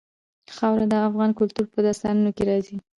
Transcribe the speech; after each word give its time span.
خاوره 0.55 0.85
د 0.89 0.93
افغان 1.09 1.31
کلتور 1.39 1.65
په 1.73 1.79
داستانونو 1.85 2.31
کې 2.35 2.43
راځي. 2.49 2.77